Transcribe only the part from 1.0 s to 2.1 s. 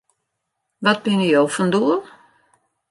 binne jo fan doel?